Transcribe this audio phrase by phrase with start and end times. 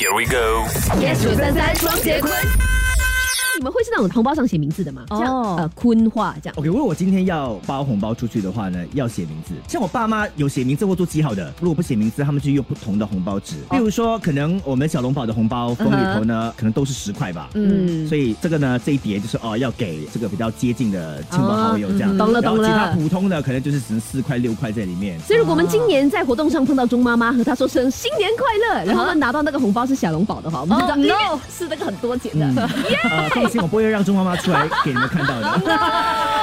[0.00, 0.66] Here we go。
[3.60, 5.02] 你们会是那种红包上写名字的吗？
[5.10, 6.54] 哦像呃坤化这样。
[6.56, 9.52] OK，如果我今天要包红包出去的话呢，要写名字。
[9.68, 13.56] 像我爸妈有写名字或做记号的，如果不写名字，他们就用不同的红包纸。
[13.68, 17.50] 哦例如说，可能我们小笼包的红包封里头呢，可能都是十块吧。
[17.52, 22.16] 嗯，所以这个呢，这一叠就是哦，要给这个比较接近的亲朋好友这样。
[22.16, 25.20] 懂了然后懂了其他普通的可能就是只能四块六块在里面。
[25.20, 32.46] 所以如果我们今年在活动上碰到钟妈妈和她说声新年快乐，然后呢拿到那个红包是小笼包的话，我们就知道、哦 no 是那个很多钱的。
[32.46, 32.56] 嗯，
[33.10, 35.60] 呃，放我不会让钟妈妈出来给你们看到的。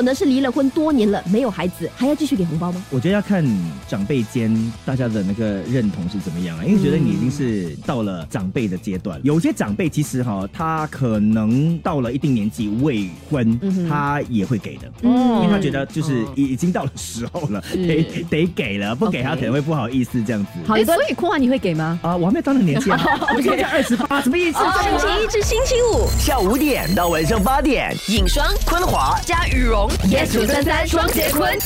[0.00, 2.82] 如果呢是离了婚多年了没有孩子，还要继续给红包吗？
[2.88, 3.44] 我觉得要看
[3.86, 4.50] 长辈间
[4.82, 14.90] 大家的那个认同是怎么样啊，因为觉得你已经是到了长辈的阶段，有些长辈其实哈，他可能到了一定年纪未婚，他也会给的。
[15.02, 20.50] 嗯因为他觉得就是已已经到了时候了，得得给了，不给他可能会不好意思这样子。
[20.66, 22.00] 好，哎，一个所以坤华你会给吗？
[22.02, 22.98] 啊，我还没有到那个年纪啊，
[23.36, 24.58] 我现在二十八，什么意思？
[24.82, 29.10] 星期一至星期五，下午五点到晚上八点，影双坤华。
[29.26, 31.58] 加羽绒，yes 九三三双节棍。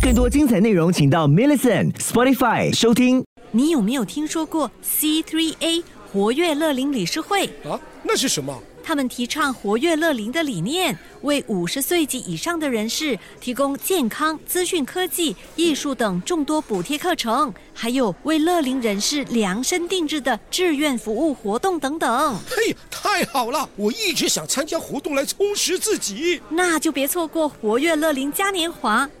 [0.00, 3.24] 更多精彩内容，请到 Millison Spotify 收听。
[3.50, 5.82] 你有没有听说过 C3A
[6.12, 7.46] 活跃乐龄理事会？
[7.68, 8.56] 啊，那是什么？
[8.82, 22.38] 他们提倡活跃乐龄的理念，为五十岁及以上的人士提供健康、资讯科技、艺术等众多补贴课程，还有为乐龄人士量身定制的志愿服务活动等等。
[22.48, 23.68] 嘿，太好了！
[23.76, 26.40] 我一直想参加活动来充实自己。
[26.48, 29.08] 那就别错过活跃乐龄嘉年华，